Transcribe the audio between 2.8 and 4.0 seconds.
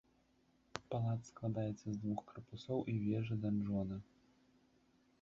і вежы-данжона.